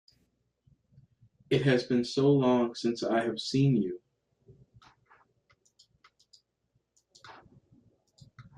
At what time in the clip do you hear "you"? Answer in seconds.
3.77-4.01